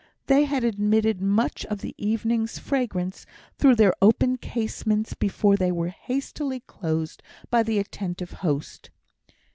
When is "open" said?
4.01-4.37